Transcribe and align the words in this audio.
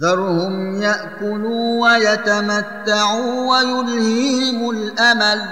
ذرهم 0.00 0.82
يأكلوا 0.82 1.88
ويتمتعوا 1.88 3.50
ويلهيهم 3.50 4.70
الأمل 4.70 5.42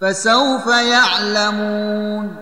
فسوف 0.00 0.66
يعلمون 0.66 2.36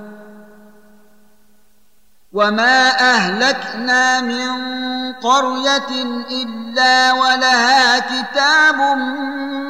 وما 2.32 2.88
أهلكنا 2.91 4.20
من 4.20 4.48
قرية 5.12 6.02
إلا 6.30 7.12
ولها 7.12 7.98
كتاب 7.98 8.96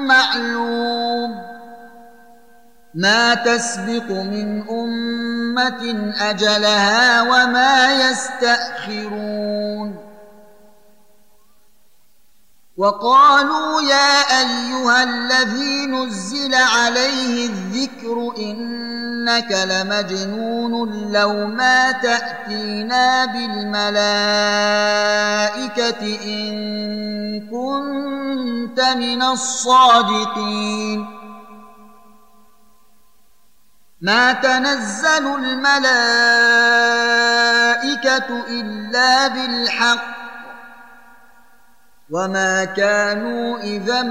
معلوم 0.06 1.48
ما 2.94 3.34
تسبق 3.34 4.10
من 4.10 4.68
أمة 4.68 6.12
أجلها 6.20 7.22
وما 7.22 8.10
يستأخرون 8.10 10.07
وقالوا 12.78 13.82
يا 13.82 14.20
أيها 14.40 15.02
الذي 15.02 15.86
نزل 15.86 16.54
عليه 16.54 17.46
الذكر 17.46 18.32
إنك 18.38 19.52
لمجنون 19.52 21.12
لو 21.12 21.46
ما 21.46 21.92
تأتينا 21.92 23.24
بالملائكة 23.24 23.98
إن 26.24 27.40
كنت 27.50 28.80
من 28.80 29.22
الصادقين. 29.22 31.06
ما 34.00 34.32
تنزل 34.32 35.26
الملائكة 35.26 35.88
إلا 38.48 39.28
بالحق 39.28 40.17
وما 42.10 42.64
كانوا 42.64 43.58
اذا 43.58 44.02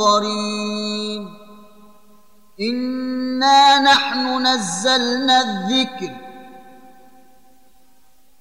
منظرين 0.00 1.34
انا 2.60 3.78
نحن 3.78 4.46
نزلنا 4.46 5.40
الذكر 5.40 6.12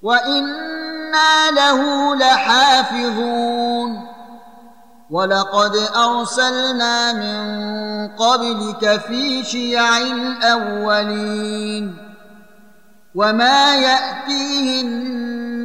وأنا 0.02 1.52
له 1.52 2.16
لحافظون 2.16 4.08
ولقد 5.10 5.76
ارسلنا 5.96 7.14
من 7.14 8.08
قبلك 8.08 9.02
في 9.02 9.44
شيع 9.44 9.98
الاولين 9.98 11.98
وما 13.16 13.76
ياتيهم 13.76 15.16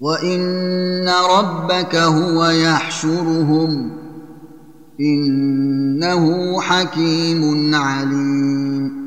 وان 0.00 1.08
ربك 1.08 1.96
هو 1.96 2.44
يحشرهم 2.44 3.90
انه 5.00 6.60
حكيم 6.60 7.74
عليم 7.74 9.00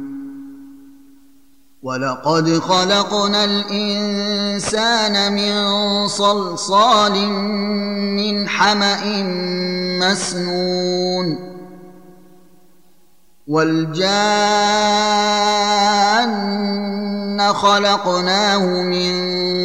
ولقد 1.83 2.49
خلقنا 2.59 3.43
الانسان 3.43 5.33
من 5.33 6.07
صلصال 6.07 7.27
من 8.15 8.47
حما 8.47 9.23
مسنون 9.99 11.52
والجان 13.47 14.03
خلقناه 17.53 18.65
من 18.65 19.13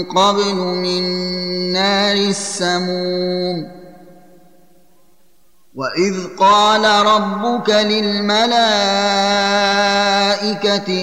قبل 0.05 0.55
من 0.55 1.03
نار 1.73 2.17
السموم 2.17 3.79
واذ 5.75 6.37
قال 6.39 7.07
ربك 7.07 7.71
للملائكه 7.71 8.49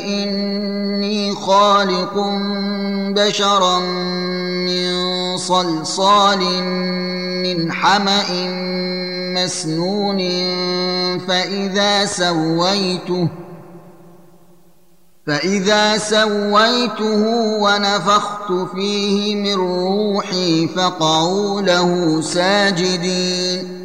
اني 0.07 1.36
خالق 1.36 2.13
بشرا 3.16 3.80
من 3.80 5.04
صلصال 5.37 6.63
من 7.43 7.71
حمأ 7.71 8.29
مسنون 9.35 10.17
فإذا 11.27 12.05
سويته 12.05 13.27
فإذا 15.27 15.97
سويته 15.97 17.23
ونفخت 17.61 18.51
فيه 18.75 19.35
من 19.35 19.53
روحي 19.53 20.67
فقعوا 20.67 21.61
له 21.61 22.21
ساجدين. 22.21 23.84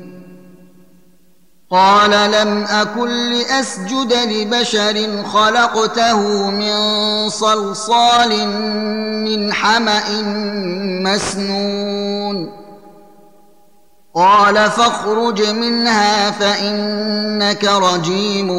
قال 1.71 2.11
لم 2.11 2.63
أكن 2.63 3.29
لأسجد 3.29 4.13
لبشر 4.13 5.23
خلقته 5.23 6.49
من 6.49 6.75
صلصال 7.29 8.47
من 9.25 9.53
حمأ 9.53 10.21
مسنون. 11.03 12.51
قال 14.15 14.55
فاخرج 14.55 15.49
منها 15.49 16.31
فإنك 16.31 17.63
رجيم 17.63 18.49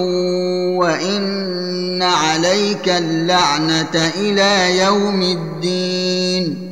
وإن 0.77 2.03
عليك 2.03 2.89
اللعنة 2.89 4.11
إلى 4.17 4.79
يوم 4.79 5.23
الدين. 5.23 6.72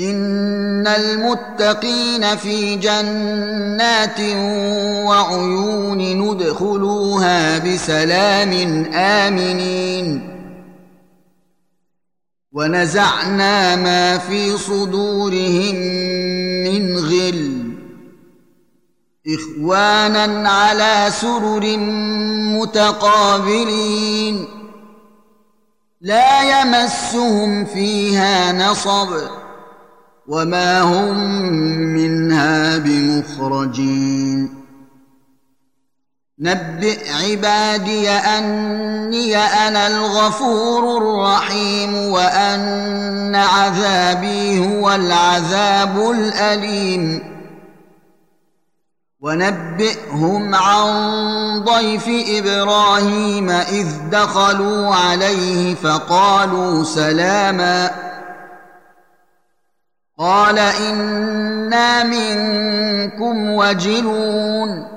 إن 0.00 0.86
المتقين 0.86 2.36
في 2.36 2.76
جنات 2.76 4.20
وعيون 5.06 5.98
ندخلوها 5.98 7.58
بسلام 7.58 8.52
آمنين. 8.94 10.30
ونزعنا 12.52 13.76
ما 13.76 14.18
في 14.18 14.56
صدورهم 14.56 15.74
من 16.64 16.96
غل. 16.96 17.70
إخوانا 19.34 20.48
على 20.48 21.06
سرر 21.10 21.76
متقابلين. 22.58 24.46
لا 26.00 26.60
يمسهم 26.60 27.64
فيها 27.64 28.52
نصب. 28.52 29.39
وما 30.30 30.80
هم 30.80 31.18
منها 31.94 32.78
بمخرجين 32.78 34.60
نبئ 36.38 37.12
عبادي 37.12 38.10
اني 38.10 39.36
أنا 39.36 39.86
الغفور 39.86 40.96
الرحيم 40.96 41.94
وان 41.94 43.34
عذابي 43.34 44.58
هو 44.58 44.90
العذاب 44.94 46.10
الاليم 46.10 47.22
ونبئهم 49.20 50.54
عن 50.54 50.90
ضيف 51.64 52.04
إبراهيم 52.08 53.50
اذ 53.50 53.86
دخلوا 54.10 54.94
عليه 54.94 55.74
فقالوا 55.74 56.84
سلاما 56.84 58.09
قال 60.20 60.58
إنا 60.58 62.04
منكم 62.04 63.50
وجلون. 63.50 64.88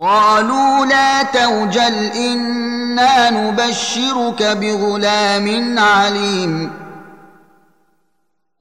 قالوا 0.00 0.86
لا 0.86 1.22
توجل 1.22 2.10
إنا 2.16 3.30
نبشرك 3.30 4.42
بغلام 4.42 5.78
عليم. 5.78 6.72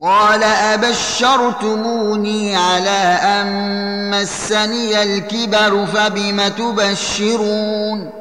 قال 0.01 0.43
أبشرتموني 0.43 2.55
على 2.55 3.19
أن 3.23 4.11
مسني 4.11 5.03
الكبر 5.03 5.85
فبم 5.85 6.47
تبشرون؟ 6.47 8.20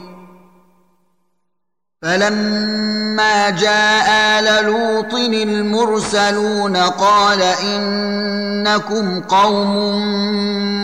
فلما 2.01 3.49
جاء 3.49 4.39
آل 4.39 4.65
لوط 4.65 5.13
المرسلون 5.13 6.77
قال 6.77 7.41
إنكم 7.41 9.21
قوم 9.21 9.75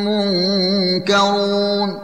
منكرون. 0.05 1.99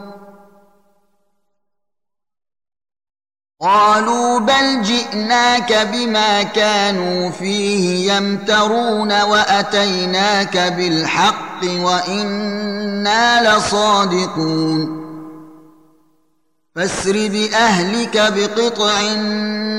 قالوا 3.61 4.39
بل 4.39 4.81
جئناك 4.81 5.87
بما 5.93 6.43
كانوا 6.43 7.29
فيه 7.29 8.13
يمترون 8.13 9.21
وأتيناك 9.21 10.57
بالحق 10.57 11.63
وإنا 11.63 13.57
لصادقون. 13.57 15.02
فاسر 16.75 17.27
بأهلك 17.27 18.33
بقطع 18.35 19.01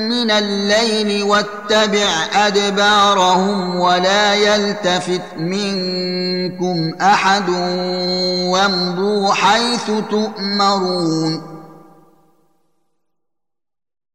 من 0.08 0.30
الليل 0.30 1.22
واتبع 1.22 2.26
أدبارهم 2.34 3.76
ولا 3.80 4.34
يلتفت 4.34 5.22
منكم 5.36 6.94
أحد 7.00 7.48
وامضوا 8.48 9.34
حيث 9.34 9.90
تؤمرون. 10.10 11.54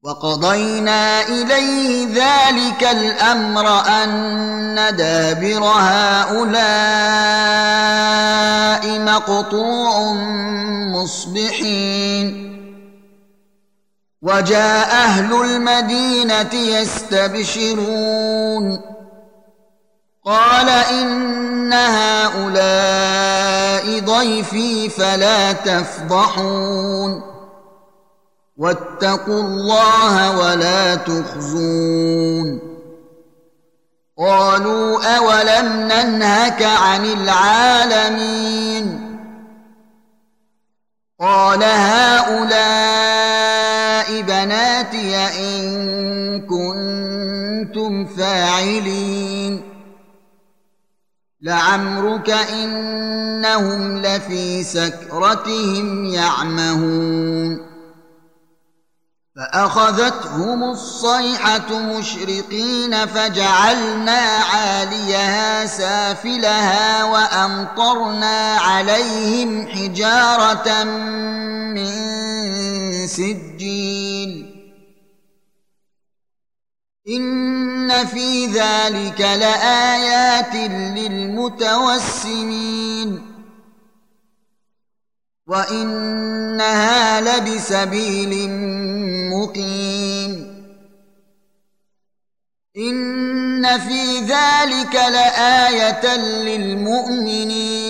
وقضينا 0.03 1.21
إليه 1.27 2.07
ذلك 2.07 2.83
الأمر 2.83 3.87
أن 3.87 4.95
دابر 4.97 5.63
هؤلاء 5.63 6.59
مقطوع 8.99 10.13
مصبحين. 10.93 12.48
وجاء 14.21 14.91
أهل 14.91 15.33
المدينة 15.33 16.53
يستبشرون. 16.53 18.01
قال 20.25 20.69
إن 20.69 21.73
هؤلاء 21.73 22.39
ضيفي 23.99 24.89
فلا 24.89 25.51
تفضحون. 25.51 27.21
واتقوا 28.57 29.41
الله 29.41 30.37
ولا 30.37 30.95
تخزون. 30.95 32.59
قالوا 34.17 35.17
أولم 35.17 35.89
ننهك 35.91 36.63
عن 36.63 37.05
العالمين؟ 37.05 39.05
قال 41.19 41.63
هؤلاء 41.63 43.68
بناتي 44.23 45.15
إن 45.15 46.41
كنتم 46.41 48.05
فاعلين. 48.05 49.63
لعمرك 51.41 52.29
إنهم 52.29 53.97
لفي 53.97 54.63
سكرتهم 54.63 56.05
يعمهون. 56.05 57.69
فأخذتهم 59.39 60.63
الصيحة 60.63 61.79
مشرقين 61.79 63.05
فجعلنا 63.05 64.21
عاليها 64.53 65.65
سافلها 65.65 67.03
وأمطرنا 67.03 68.57
عليهم 68.57 69.67
حجارة 69.67 70.83
من 70.83 71.91
سجيل 73.09 74.55
إن 77.09 78.05
في 78.05 78.45
ذلك 78.45 79.21
لآيات 79.21 80.55
للمتوسمين. 80.97 82.29
وإنها 85.47 87.21
لبسبيل 87.21 88.49
مقيم. 89.29 90.31
إن 92.77 93.79
في 93.79 94.19
ذلك 94.19 94.95
لآية 94.95 96.15
للمؤمنين. 96.17 97.88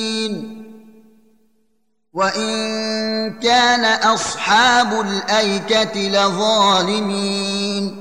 وان 2.13 3.33
كان 3.39 3.85
اصحاب 3.85 5.01
الايكه 5.01 5.99
لظالمين 5.99 7.95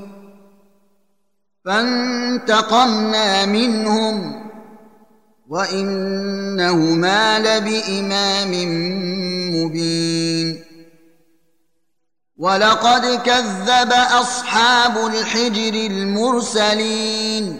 فانتقمنا 1.65 3.45
منهم 3.45 4.45
وانهما 5.49 7.39
لبامام 7.39 8.51
مبين 9.55 10.63
ولقد 12.37 13.21
كذب 13.25 13.91
اصحاب 13.93 14.97
الحجر 14.97 15.73
المرسلين 15.73 17.59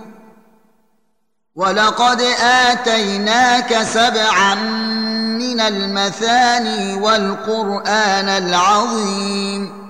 ولقد 1.61 2.21
اتيناك 2.41 3.83
سبعا 3.83 4.55
من 5.37 5.59
المثاني 5.59 6.93
والقران 6.93 8.29
العظيم 8.29 9.81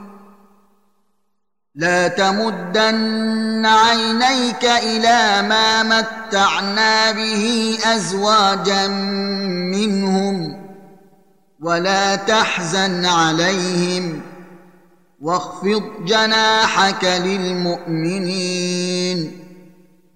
لا 1.76 2.08
تمدن 2.08 3.66
عينيك 3.66 4.66
إلى 4.66 5.48
ما 5.48 5.84
متعنا 5.84 7.12
به 7.12 7.78
ازواجا 7.86 8.88
منهم 9.72 10.62
ولا 11.62 12.16
تحزن 12.16 13.06
عليهم 13.06 14.22
واخفض 15.22 15.84
جناحك 16.06 17.04
للمؤمنين 17.06 18.42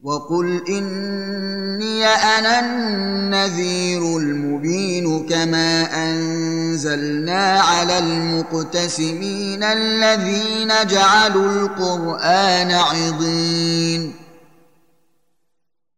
وقل 0.05 0.63
اني 0.69 2.05
أنا 2.05 2.59
النذير 2.59 4.17
المبين 4.17 5.27
كما 5.27 6.03
انزلنا 6.03 7.59
على 7.61 7.97
المقتسمين 7.97 9.63
الذين 9.63 10.73
جعلوا 10.87 11.51
القران 11.51 12.71
عضين 12.71 14.15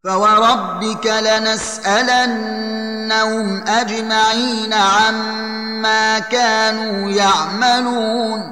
فوربك 0.03 1.07
لنسالنهم 1.07 2.37
اجمعين 3.67 4.73
عما 4.73 6.19
كانوا 6.19 7.09
يعملون 7.11 8.51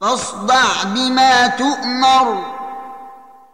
فاصدع 0.00 0.84
بما 0.84 1.46
تؤمر 1.46 2.53